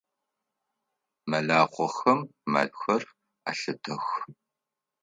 [1.29, 2.19] Мэлахъохэм
[2.51, 3.03] мэлхэр
[3.49, 4.05] алъытэх.